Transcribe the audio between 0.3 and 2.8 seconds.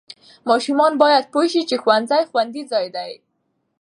ماشوم باید پوه شي چې ښوونځي خوندي